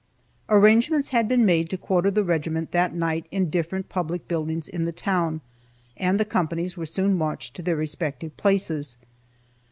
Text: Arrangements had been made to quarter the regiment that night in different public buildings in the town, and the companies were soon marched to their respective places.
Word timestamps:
Arrangements 0.49 1.09
had 1.09 1.27
been 1.27 1.45
made 1.45 1.69
to 1.69 1.77
quarter 1.77 2.09
the 2.09 2.23
regiment 2.23 2.71
that 2.71 2.95
night 2.95 3.27
in 3.29 3.51
different 3.51 3.87
public 3.87 4.27
buildings 4.27 4.67
in 4.67 4.83
the 4.85 4.91
town, 4.91 5.41
and 5.95 6.19
the 6.19 6.25
companies 6.25 6.75
were 6.75 6.87
soon 6.87 7.15
marched 7.15 7.55
to 7.55 7.61
their 7.61 7.75
respective 7.75 8.35
places. 8.35 8.97